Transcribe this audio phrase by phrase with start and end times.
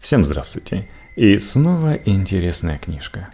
[0.00, 0.88] Всем здравствуйте.
[1.14, 3.28] И снова интересная книжка.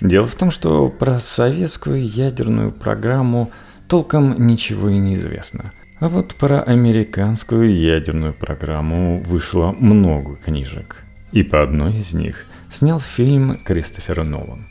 [0.00, 3.50] Дело в том, что про советскую ядерную программу
[3.88, 5.72] толком ничего и не известно.
[5.98, 11.02] А вот про американскую ядерную программу вышло много книжек.
[11.32, 14.66] И по одной из них снял фильм Кристофера Нолан.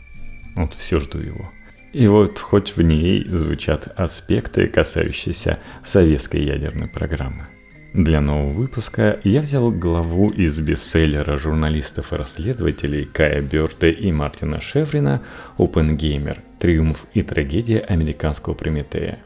[0.56, 1.52] Вот все жду его.
[1.92, 7.48] И вот хоть в ней звучат аспекты, касающиеся советской ядерной программы–
[7.98, 14.62] для нового выпуска я взял главу из бестселлера журналистов и расследователей Кая Бёрта и Мартина
[14.62, 15.22] Шеврина
[15.58, 16.44] «Опенгеймер.
[16.60, 19.18] Триумф и трагедия американского Прометея».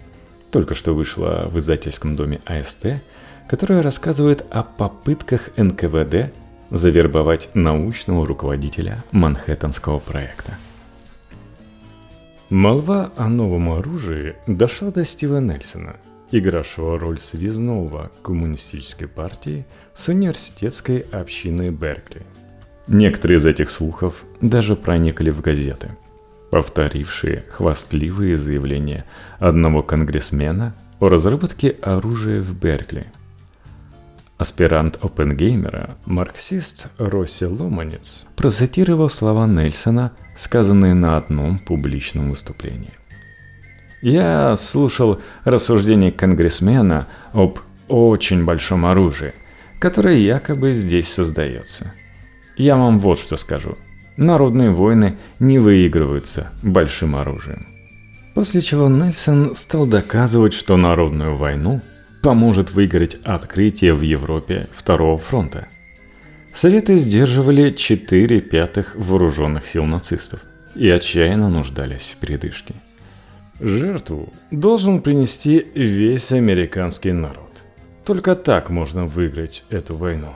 [0.51, 3.01] Только что вышла в издательском доме АСТ,
[3.49, 6.31] которая рассказывает о попытках НКВД
[6.69, 10.53] завербовать научного руководителя Манхэттенского проекта.
[12.49, 15.97] Молва о новом оружии дошла до Стива Нельсона–
[16.31, 22.23] игравшего роль связного коммунистической партии с университетской общиной Беркли.
[22.87, 25.89] Некоторые из этих слухов даже проникли в газеты,
[26.49, 29.05] повторившие хвастливые заявления
[29.39, 33.07] одного конгрессмена о разработке оружия в Беркли.
[34.37, 43.00] Аспирант Опенгеймера, марксист Росси Ломанец, процитировал слова Нельсона, сказанные на одном публичном выступлении.
[44.01, 49.33] Я слушал рассуждения конгрессмена об очень большом оружии,
[49.79, 51.93] которое якобы здесь создается.
[52.57, 53.77] Я вам вот что скажу.
[54.17, 57.67] Народные войны не выигрываются большим оружием.
[58.33, 61.81] После чего Нельсон стал доказывать, что народную войну
[62.23, 65.67] поможет выиграть открытие в Европе Второго фронта.
[66.53, 70.41] Советы сдерживали 4 пятых вооруженных сил нацистов
[70.75, 72.73] и отчаянно нуждались в передышке–
[73.61, 77.61] Жертву должен принести весь американский народ.
[78.03, 80.29] Только так можно выиграть эту войну.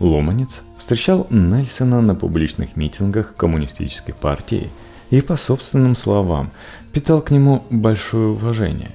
[0.00, 4.70] Ломанец встречал Нельсона на публичных митингах коммунистической партии
[5.10, 6.50] и, по собственным словам,
[6.94, 8.90] питал к нему большое уважение.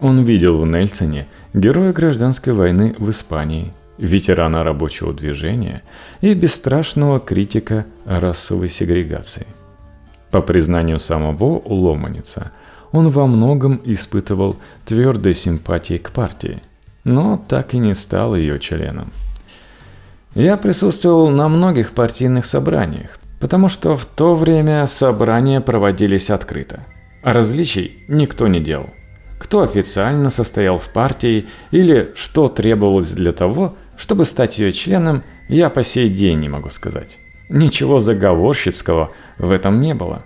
[0.00, 5.82] Он видел в Нельсоне героя гражданской войны в Испании, ветерана рабочего движения
[6.20, 9.46] и бесстрашного критика расовой сегрегации–
[10.30, 12.52] по признанию самого Ломаница,
[12.92, 16.62] он во многом испытывал твердой симпатии к партии,
[17.04, 19.12] но так и не стал ее членом.
[20.34, 26.84] Я присутствовал на многих партийных собраниях, потому что в то время собрания проводились открыто,
[27.22, 28.90] а различий никто не делал.
[29.38, 35.70] Кто официально состоял в партии или что требовалось для того, чтобы стать ее членом, я
[35.70, 37.19] по сей день не могу сказать.
[37.50, 40.22] Ничего заговорщицкого в этом не было.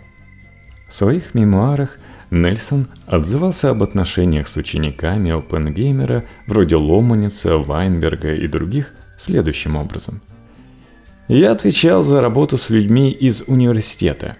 [0.86, 1.96] В своих мемуарах
[2.30, 10.20] Нельсон отзывался об отношениях с учениками Опенгеймера вроде Ломаница, Вайнберга и других следующим образом.
[11.26, 14.36] «Я отвечал за работу с людьми из университета,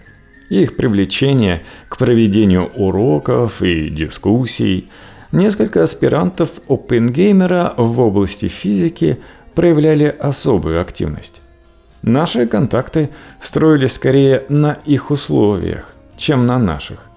[0.49, 4.89] их привлечение к проведению уроков и дискуссий.
[5.31, 9.17] Несколько аспирантов Опенгеймера в области физики
[9.55, 11.41] проявляли особую активность.
[12.05, 13.09] Наши контакты
[13.41, 17.09] строились скорее на их условиях, чем на наших.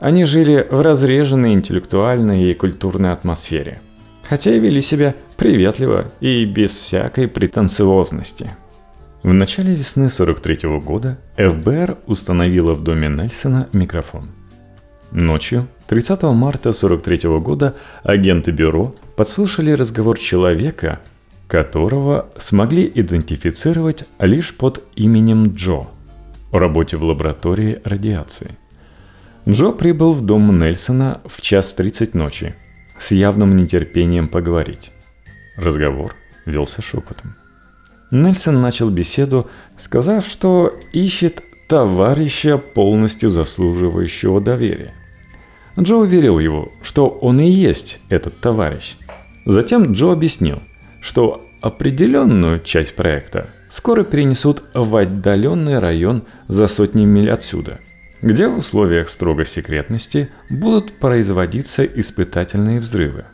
[0.00, 3.80] Они жили в разреженной интеллектуальной и культурной атмосфере,
[4.28, 8.50] хотя и вели себя приветливо и без всякой претенциозности.
[9.22, 14.30] В начале весны 43 -го года ФБР установила в доме Нельсона микрофон.
[15.12, 20.98] Ночью, 30 марта 43 -го года, агенты бюро подслушали разговор человека,
[21.52, 25.86] которого смогли идентифицировать лишь под именем Джо–
[26.50, 28.52] о работе в лаборатории радиации.
[29.46, 32.54] Джо прибыл в дом Нельсона в час 30 ночи
[32.98, 34.92] с явным нетерпением поговорить.
[35.58, 36.14] Разговор
[36.46, 37.34] велся шепотом.
[38.10, 44.94] Нельсон начал беседу, сказав, что ищет товарища, полностью заслуживающего доверия.
[45.78, 48.96] Джо уверил его, что он и есть этот товарищ.
[49.44, 50.62] Затем Джо объяснил,
[51.02, 57.80] что определенную часть проекта скоро перенесут в отдаленный район за сотни миль отсюда,
[58.22, 63.24] где в условиях строгой секретности будут производиться испытательные взрывы.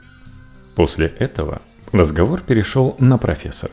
[0.75, 1.60] После этого
[1.92, 3.72] разговор перешел на профессора.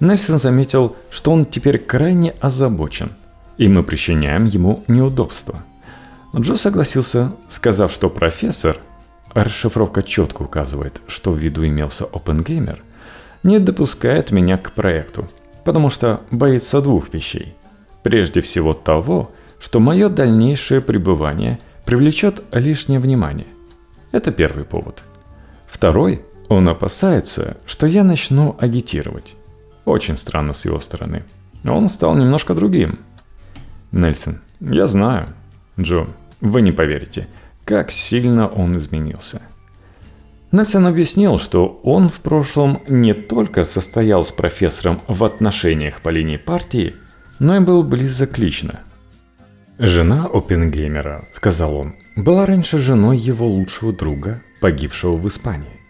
[0.00, 3.12] Нельсон заметил, что он теперь крайне озабочен,
[3.56, 5.62] и мы причиняем ему неудобства.
[6.34, 8.78] Джо согласился, сказав, что профессор,
[9.32, 12.80] расшифровка четко указывает, что в виду имелся OpenGamer,
[13.42, 15.28] не допускает меня к проекту–
[15.64, 17.54] потому что боится двух вещей.
[18.02, 19.30] Прежде всего того,
[19.60, 23.46] что мое дальнейшее пребывание привлечет лишнее внимание.
[24.10, 25.04] Это первый повод.
[25.66, 29.36] Второй, он опасается, что я начну агитировать.
[29.84, 31.24] Очень странно с его стороны.
[31.64, 32.98] Он стал немножко другим.
[33.92, 35.28] Нельсон, я знаю.
[35.78, 36.08] Джо,
[36.40, 37.28] вы не поверите,
[37.64, 39.40] как сильно он изменился.
[40.52, 46.36] Нельсон объяснил, что он в прошлом не только состоял с профессором в отношениях по линии
[46.36, 46.94] партии,
[47.38, 48.80] но и был близок лично.
[49.78, 55.80] «Жена Оппенгеймера»,— сказал он,— «была раньше женой его лучшего друга, погибшего в Испании».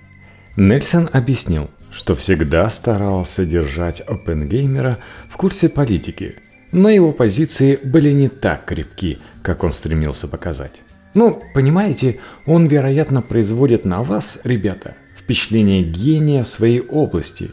[0.56, 4.98] Нельсон объяснил, что всегда старался держать Оппенгеймера
[5.28, 6.36] в курсе политики,
[6.70, 10.82] но его позиции были не так крепки, как он стремился показать.
[11.14, 17.50] Ну, понимаете, он, вероятно, производит на вас, ребята, впечатление гения своей области.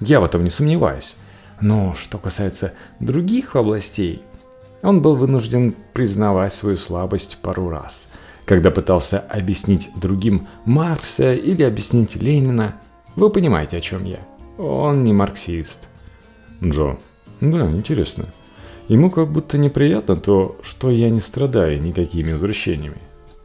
[0.00, 1.16] Я в этом не сомневаюсь.
[1.60, 4.22] Но что касается других областей,
[4.82, 8.08] он был вынужден признавать свою слабость пару раз,
[8.44, 12.76] когда пытался объяснить другим Маркса или объяснить Ленина.
[13.14, 14.18] Вы понимаете, о чем я.
[14.58, 15.88] Он не марксист.
[16.62, 16.98] Джо.
[17.40, 18.26] Да, интересно.
[18.88, 22.98] Ему как будто неприятно то, что я не страдаю никакими извращениями.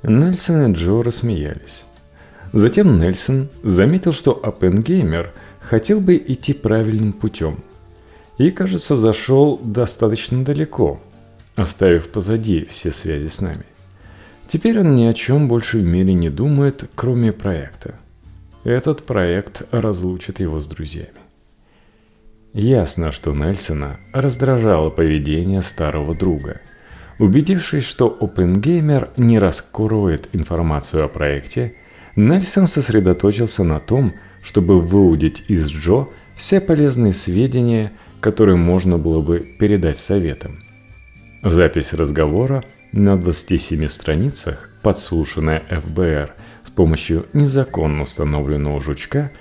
[0.03, 1.85] Нельсон и Джо рассмеялись.
[2.53, 7.63] Затем Нельсон заметил, что Оппенгеймер хотел бы идти правильным путем.
[8.37, 10.99] И, кажется, зашел достаточно далеко,
[11.55, 13.65] оставив позади все связи с нами.
[14.47, 17.95] Теперь он ни о чем больше в мире не думает, кроме проекта.
[18.63, 21.20] Этот проект разлучит его с друзьями.
[22.53, 26.59] Ясно, что Нельсона раздражало поведение старого друга.
[27.17, 31.75] Убедившись, что OpenGamer не раскроет информацию о проекте,
[32.17, 34.13] Нельсон сосредоточился на том,
[34.43, 40.59] чтобы выудить из Джо все полезные сведения, которые можно было бы передать советам.
[41.43, 46.33] Запись разговора на 27 страницах, подслушанная ФБР
[46.65, 49.31] с помощью незаконно установленного жучка,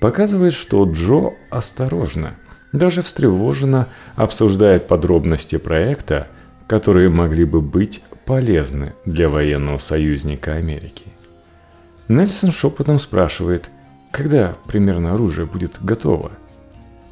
[0.00, 2.36] показывает, что Джо осторожно–
[2.74, 3.86] даже встревоженно
[4.16, 6.26] обсуждает подробности проекта,
[6.66, 11.06] которые могли бы быть полезны для военного союзника Америки.
[12.08, 13.70] Нельсон шепотом спрашивает,
[14.10, 16.32] когда примерно оружие будет готово.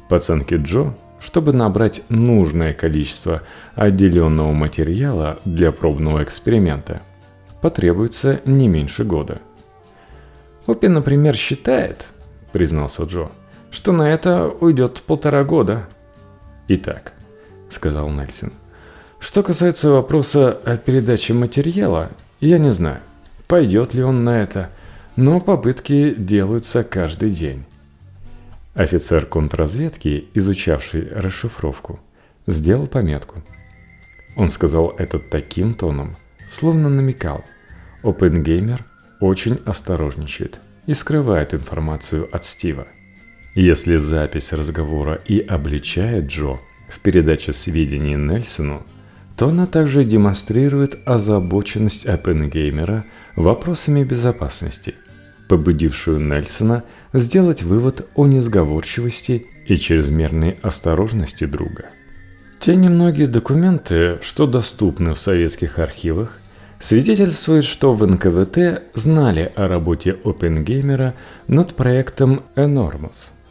[0.09, 3.41] По оценке Джо, чтобы набрать нужное количество
[3.75, 7.01] отделенного материала для пробного эксперимента,
[7.61, 9.39] потребуется не меньше года.
[10.67, 12.09] Опи, например, считает,
[12.51, 13.29] признался Джо,
[13.73, 15.89] что на это уйдет полтора года.
[16.67, 17.13] Итак,
[17.71, 18.53] сказал Нельсон,
[19.19, 22.99] что касается вопроса о передаче материала, я не знаю,
[23.47, 24.69] пойдет ли он на это,
[25.15, 27.65] но попытки делаются каждый день.
[28.75, 31.99] Офицер контрразведки, изучавший расшифровку,
[32.45, 33.41] сделал пометку.
[34.35, 36.15] Он сказал это таким тоном,
[36.47, 37.43] словно намекал.
[38.03, 38.85] Опенгеймер
[39.19, 42.87] очень осторожничает и скрывает информацию от Стива.
[43.55, 46.57] Если запись разговора и обличает Джо
[46.89, 48.83] в передаче сведений Нельсону,
[49.37, 53.05] то она также демонстрирует озабоченность Оппенгеймера
[53.35, 54.95] вопросами безопасности,
[55.49, 56.83] побудившую Нельсона
[57.13, 61.89] сделать вывод о несговорчивости и чрезмерной осторожности друга.
[62.59, 66.39] Те немногие документы, что доступны в советских архивах,
[66.79, 71.13] свидетельствуют, что в НКВТ знали о работе Оппенгеймера
[71.45, 73.29] над проектом Enormous–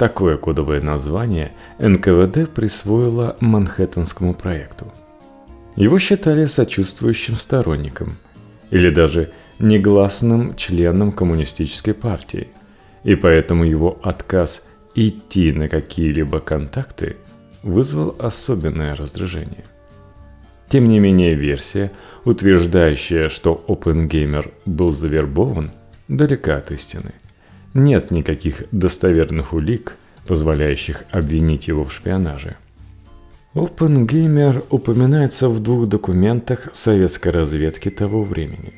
[0.00, 4.86] Такое кодовое название НКВД присвоило Манхэттенскому проекту.
[5.76, 8.16] Его считали сочувствующим сторонником
[8.70, 12.48] или даже негласным членом коммунистической партии,
[13.04, 14.62] и поэтому его отказ
[14.94, 17.16] идти на какие-либо контакты
[17.62, 19.66] вызвал особенное раздражение.
[20.70, 21.92] Тем не менее, версия,
[22.24, 25.72] утверждающая, что Опенгеймер был завербован,
[26.08, 27.12] далека от истины–
[27.74, 29.96] нет никаких достоверных улик,
[30.26, 32.56] позволяющих обвинить его в шпионаже.
[33.54, 38.72] Опенгеймер упоминается в двух документах советской разведки того времени.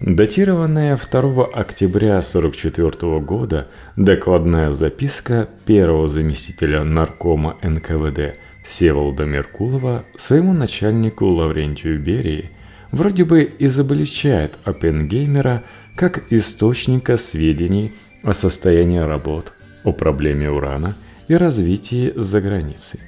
[0.00, 11.26] Датированная 2 октября 1944 года докладная записка первого заместителя наркома НКВД Всеволода Меркулова своему начальнику
[11.26, 12.50] Лаврентию Берии
[12.92, 15.64] вроде бы изобличает Оппенгеймера
[15.96, 19.52] как источника сведений о состоянии работ,
[19.84, 20.94] о проблеме урана
[21.28, 23.00] и развитии за границей.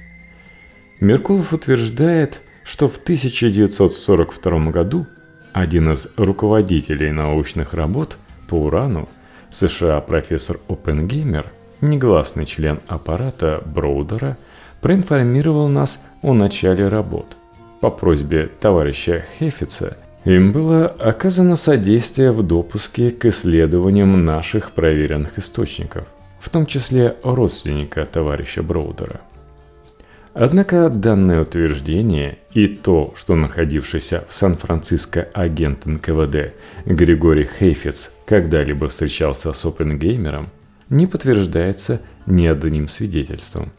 [0.99, 5.07] Меркулов утверждает, что в 1942 году
[5.53, 9.09] один из руководителей научных работ по урану
[9.49, 11.51] в США профессор Оппенгеймер,
[11.81, 14.37] негласный член аппарата Броудера,
[14.81, 17.35] проинформировал нас о начале работ.
[17.81, 26.05] По просьбе товарища Хефица им было оказано содействие в допуске к исследованиям наших проверенных источников.
[26.41, 29.21] в том числе родственника товарища Броудера.
[30.33, 36.53] Однако данное утверждение и то, что находившийся в Сан-Франциско агент НКВД
[36.85, 40.49] Григорий Хейфиц когда-либо встречался с Опенгеймером,
[40.89, 43.71] не подтверждается ни одним свидетельством.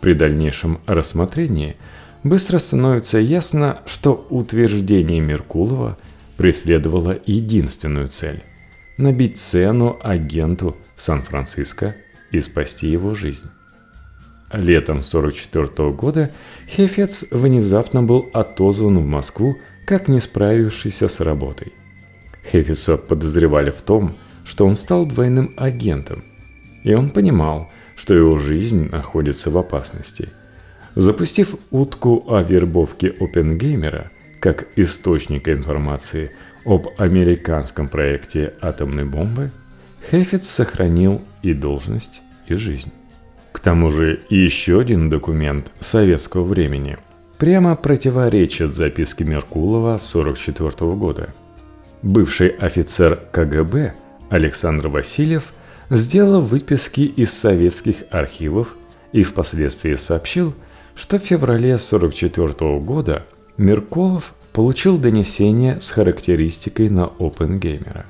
[0.00, 1.76] При дальнейшем рассмотрении
[2.24, 5.96] быстро становится ясно, что утверждение Меркулова
[6.36, 8.42] преследовало единственную цель–
[8.96, 11.94] набить цену агенту Сан-Франциско
[12.32, 13.48] и спасти его жизнь.
[14.52, 16.30] Летом 1944 года
[16.68, 21.72] Хефец внезапно был отозван в Москву как не справившийся с работой.
[22.50, 24.14] Хефеца подозревали в том,
[24.44, 26.24] что он стал двойным агентом,
[26.82, 30.30] и он понимал, что его жизнь находится в опасности.
[30.94, 36.30] Запустив утку о вербовке Опенгеймера как источника информации
[36.64, 39.50] об американском проекте атомной бомбы,
[40.10, 42.92] Хефец сохранил и должность, и жизнь.
[43.52, 46.98] К тому же еще один документ советского времени
[47.38, 51.34] прямо противоречит записке Меркулова 1944 года.
[52.02, 53.94] Бывший офицер КГБ
[54.28, 55.52] Александр Васильев
[55.90, 58.76] сделал выписки из советских архивов
[59.12, 60.54] и впоследствии сообщил,
[60.94, 63.24] что в феврале 1944 года
[63.56, 68.06] Меркулов получил донесение с характеристикой на Опенгеймера.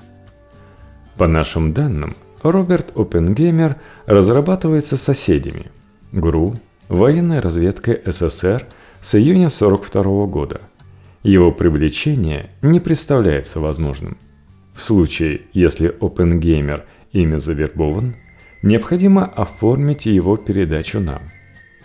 [1.16, 5.70] По нашим данным, Роберт Оппенгеймер разрабатывается соседями
[6.12, 6.56] ГРУ,
[6.88, 8.66] военная разведка СССР
[9.00, 10.60] с июня 1942 года.
[11.22, 14.18] Его привлечение не представляется возможным.
[14.74, 18.16] В случае, если Оппенгеймер ими завербован,
[18.62, 21.22] необходимо оформить его передачу нам.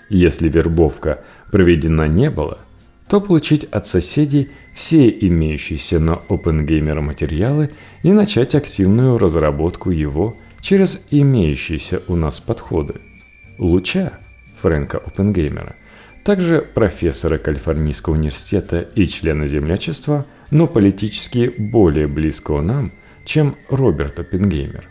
[0.09, 2.59] Если вербовка проведена не было,
[3.07, 7.71] то получить от соседей все имеющиеся на Опенгеймера материалы
[8.03, 12.95] и начать активную разработку его– через имеющиеся у нас подходы.
[13.57, 14.13] Луча
[14.61, 15.75] Фрэнка Опенгеймера,
[16.23, 22.91] также профессора Калифорнийского университета и члена землячества, но политически более близкого нам,
[23.25, 24.87] чем Роберт Оппенгеймер.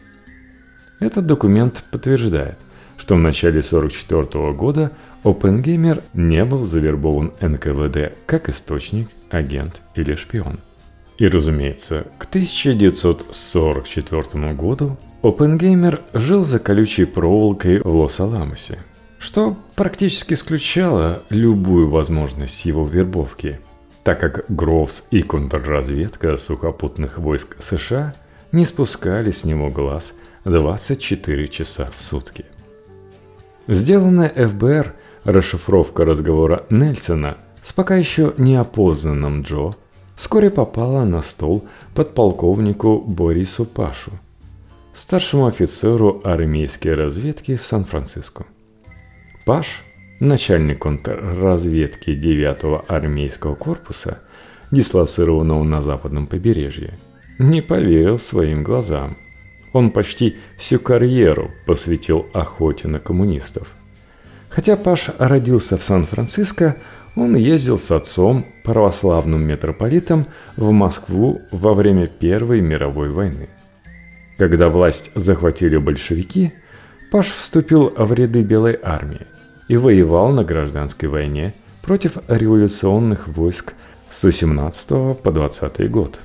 [1.01, 2.59] Этот документ подтверждает,
[2.99, 4.91] что в начале 1944 года
[5.23, 10.61] Оппенгеймер не был завербован НКВД как источник, агент или шпион.
[11.17, 18.81] И, разумеется, к 1944 году Опенгеймер жил за колючей проволокой в Лос-Аламосе,
[19.19, 23.61] что практически исключало любую возможность его вербовки,
[24.05, 28.15] так как Гроувс и контрразведка сухопутных войск США
[28.53, 30.15] не спускали с него глаз
[30.45, 32.45] 24 часа в сутки.
[33.69, 34.95] Сделанная ФБР
[35.25, 39.75] расшифровка разговора Нельсона с пока еще неопознанным Джо
[40.17, 44.11] вскоре попала на стол подполковнику Борису Пашу–
[44.99, 48.47] старшему офицеру армейской разведки в Сан-Франциско.
[49.47, 49.85] Паш,
[50.19, 54.19] начальник контрразведки 9-го армейского корпуса,
[54.71, 56.99] дислоцированного на западном побережье,
[57.39, 59.17] не поверил своим глазам.
[59.73, 63.75] Он почти всю карьеру посвятил охоте на коммунистов.
[64.49, 66.77] Хотя Паш родился в Сан-Франциско,
[67.17, 73.49] он ездил с отцом, православным митрополитом, в Москву во время Первой мировой войны.
[74.39, 76.53] Когда власть захватили большевики,
[77.11, 79.27] Паш вступил в ряды Белой армии
[79.67, 83.73] и воевал на гражданской войне против революционных войск
[84.11, 86.21] с 18 по 20 год.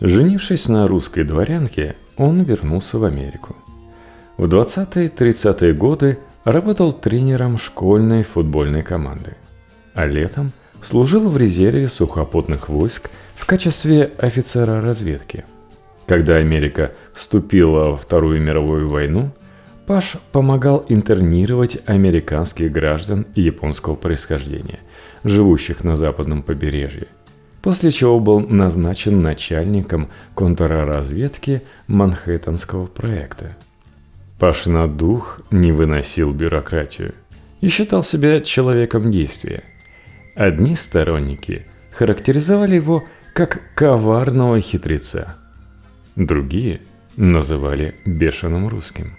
[0.00, 3.56] Женившись на русской дворянке, он вернулся в Америку.
[4.36, 9.36] В 20-30-е годы работал тренером школьной футбольной команды,
[9.94, 15.44] а летом служил в резерве сухопутных войск в качестве офицера разведки–
[16.06, 19.30] когда Америка вступила во Вторую мировую войну,
[19.86, 24.80] Паш помогал интернировать американских граждан японского происхождения,
[25.24, 27.08] живущих на западном побережье,
[27.66, 33.56] после чего был назначен начальником контрразведки Манхэттенского проекта.
[34.38, 37.12] Паш на дух не выносил бюрократию
[37.60, 39.64] и считал себя человеком действия.
[40.36, 43.02] Одни сторонники характеризовали его
[43.34, 45.34] как коварного хитреца–
[46.14, 46.82] Другие
[47.16, 49.16] называли бешеным русским.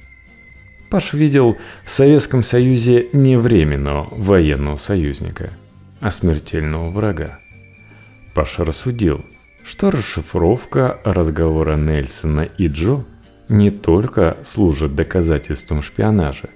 [0.90, 5.52] Паш видел в Советском Союзе не временного военного союзника,
[6.00, 7.42] а смертельного врага.
[8.38, 9.26] Паш рассудил,
[9.64, 13.04] что расшифровка разговора Нельсона и Джо
[13.50, 16.50] не только служит доказательством шпионажа,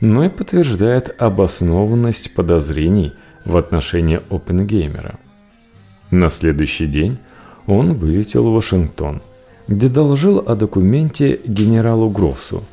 [0.00, 3.14] но и подтверждает обоснованность подозрений
[3.46, 5.18] в отношении Опенгеймера.
[6.10, 7.16] На следующий день
[7.66, 9.22] он вылетел в Вашингтон–
[9.66, 12.64] где доложил о документе генералу Грофсу.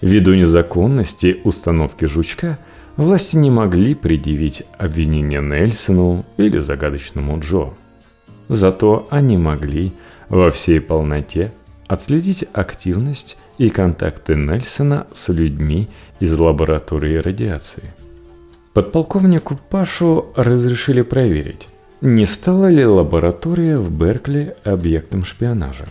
[0.00, 2.58] Ввиду незаконности установки жучка,
[2.98, 7.72] власти не могли предъявить обвинение Нельсону или загадочному Джо.
[8.48, 9.92] Зато они могли
[10.28, 11.52] во всей полноте
[11.86, 15.88] отследить активность и контакты Нельсона с людьми
[16.20, 17.84] из лаборатории радиации.
[18.74, 21.68] Подполковнику Пашу разрешили проверить,
[22.00, 25.86] не стала ли лаборатория в Беркли объектом шпионажа.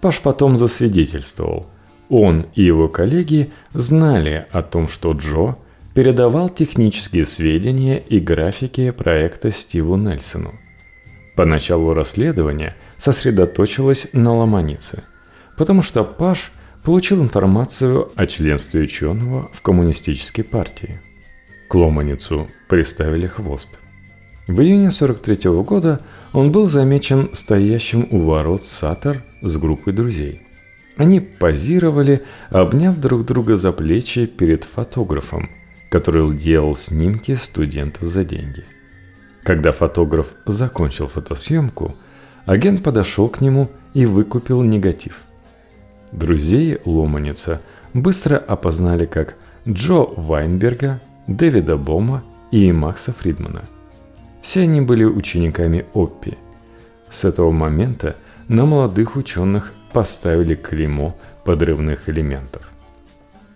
[0.00, 1.66] Паш потом засвидетельствовал.
[2.08, 5.56] Он и его коллеги знали о том, что Джо
[5.98, 10.54] передавал технические сведения и графики проекта Стиву Нельсону.
[11.34, 15.02] Поначалу расследование сосредоточилось на Ломанице,
[15.56, 16.52] потому что Паш
[16.84, 21.00] получил информацию о членстве ученого в коммунистической партии.
[21.68, 23.80] К Ломаницу приставили хвост.
[24.46, 25.98] В июне 43 -го года
[26.32, 30.42] он был замечен стоящим у ворот Сатор с группой друзей.
[30.96, 35.48] Они позировали, обняв друг друга за плечи перед фотографом,
[35.90, 38.64] который делал снимки студентов за деньги.
[39.42, 41.96] Когда фотограф закончил фотосъемку,
[42.46, 45.22] агент подошел к нему и выкупил негатив.
[46.12, 47.60] Друзей Ломаница
[47.94, 53.64] быстро опознали как Джо Вайнберга, Дэвида Бома и Макса Фридмана.
[54.42, 56.36] Все они были учениками Оппи.
[57.10, 58.16] С этого момента–
[58.48, 61.14] на молодых ученых поставили клеймо
[61.44, 62.70] подрывных элементов.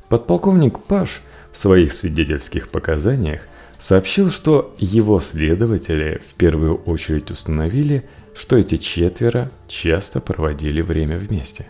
[0.09, 1.23] Подполковник Паш
[1.53, 3.43] в своих свидетельских показаниях
[3.79, 8.05] сообщил, что его следователи в первую очередь установили,
[8.35, 11.67] что эти четверо часто проводили время вместе.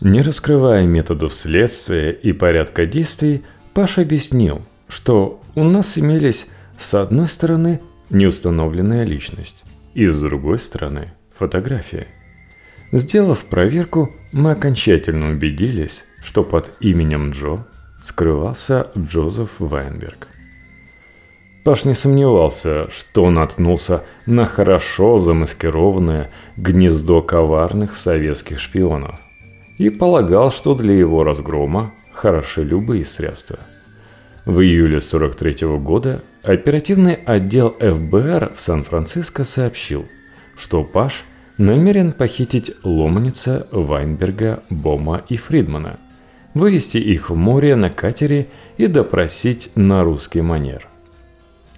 [0.00, 3.42] Не раскрывая методов следствия и порядка действий,
[3.74, 7.80] Паш объяснил, что у нас имелись с одной стороны
[8.10, 12.08] неустановленная личность и с другой стороны фотография–
[12.92, 17.66] Сделав проверку, мы окончательно убедились, что под именем Джо
[18.02, 20.28] скрывался Джозеф Вайнберг.
[21.64, 29.14] Паш не сомневался, что наткнулся на хорошо замаскированное гнездо коварных советских шпионов
[29.78, 33.58] и полагал, что для его разгрома хороши любые средства.
[34.44, 40.04] В июле 43 -го года оперативный отдел ФБР в Сан-Франциско сообщил,
[40.56, 41.24] что Паш–
[41.58, 45.98] намерен похитить Ломаница, Вайнберга, Бома и Фридмана,
[46.54, 50.88] вывести их в море на катере и допросить на русский манер.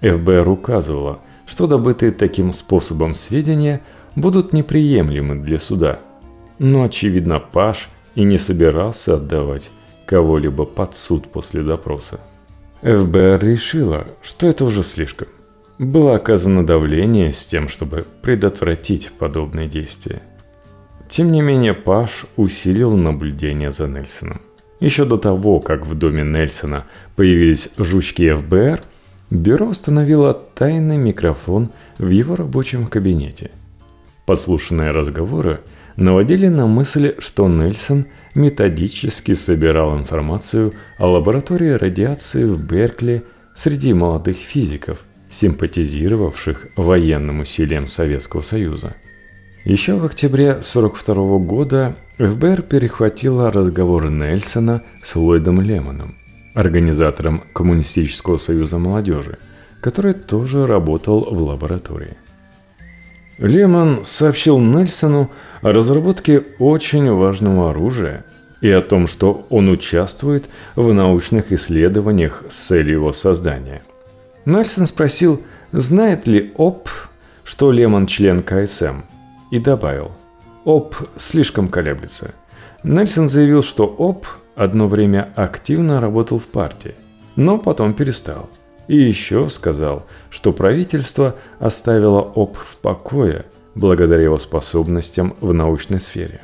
[0.01, 3.81] ФБР указывала, что добытые таким способом сведения
[4.15, 5.99] будут неприемлемы для суда.
[6.59, 9.71] Но, очевидно, Паш и не собирался отдавать
[10.05, 12.19] кого-либо под суд после допроса.
[12.81, 15.27] ФБР решила, что это уже слишком–
[15.77, 20.21] было оказано давление с тем, чтобы предотвратить подобные действия.
[21.09, 24.41] Тем не менее, Паш усилил наблюдение за Нельсоном.
[24.79, 26.85] Еще до того, как в доме Нельсона
[27.15, 28.81] появились жучки ФБР,
[29.29, 33.51] бюро установило тайный микрофон в его рабочем кабинете.
[34.25, 35.61] Послушанные разговоры
[35.95, 44.37] наводили на мысль, что Нельсон методически собирал информацию о лаборатории радиации в Беркли среди молодых
[44.37, 44.99] физиков–
[45.35, 48.95] симпатизировавших военным усилиям Советского Союза.
[49.63, 56.15] Еще в октябре 1942 года ФБР перехватило разговоры Нельсона с Ллойдом Лемоном,
[56.53, 59.37] организатором Коммунистического союза молодежи,
[59.81, 62.17] который тоже работал в лаборатории.
[63.37, 65.29] Лемон сообщил Нельсону
[65.61, 68.23] о разработке очень важного оружия
[68.61, 73.81] и о том, что он участвует в научных исследованиях с целью его создания–
[74.45, 76.87] Нельсон спросил, знает ли ОП,
[77.43, 79.01] что Лемон член КСМ,
[79.51, 80.11] и добавил,
[80.65, 82.33] ОП слишком колеблется.
[82.83, 84.25] Нельсон заявил, что ОП
[84.55, 86.95] одно время активно работал в партии,
[87.37, 88.49] но потом перестал.
[88.87, 96.41] И еще сказал, что правительство оставило ОП в покое благодаря его способностям в научной сфере.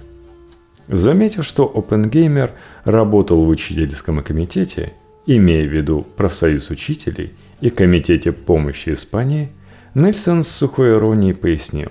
[0.88, 2.52] Заметив, что Опенгеймер
[2.86, 4.94] работал в учительском комитете,
[5.26, 9.50] имея в виду профсоюз учителей– и Комитете помощи Испании,
[9.94, 11.90] Нельсон с сухой иронией пояснил.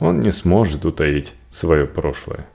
[0.00, 2.46] Он не сможет утаить свое прошлое.